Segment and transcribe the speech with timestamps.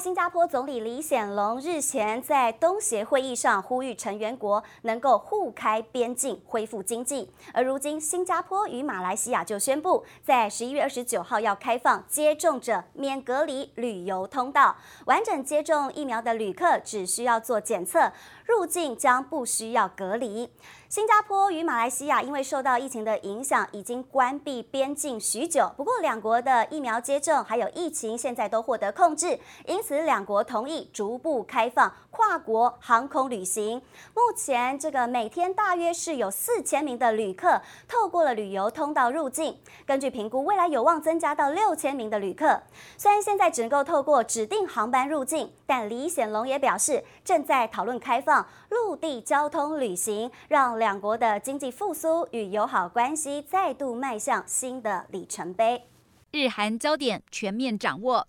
[0.00, 7.30] 新加坡总理李显龙日前在东协会议上呼吁成员国能够互开边境，恢复经济。
[7.52, 14.74] 而如今，新加坡与马来西亚就宣布，在十一月二十九号要开放接种者免隔离旅游通道，
[15.04, 18.10] 完整接种疫苗的旅客只需要做检测，
[18.46, 20.50] 入境将不需要隔离。
[20.88, 25.70] 新加坡与马来西亚因为受到疫情的影响，已经关闭边境许久。
[25.76, 33.82] 不过，两国的疫苗接种还有疫情现在都获得控制，因此此两国同意逐步开放跨国航空旅行。
[34.14, 39.58] 目前，这个每天大约是有四千名的旅客透过了旅游通道入境。
[39.84, 42.62] 根据评估，未来有望增加到六千名的旅客。
[42.96, 55.82] 虽然现在只能够透过指定航班入境，但李显龙也表示，正在讨论开放陆地交通旅行，让两国的经济复苏与友好关系再度迈向新的里程碑。
[56.30, 58.28] 日韩焦点全面掌握，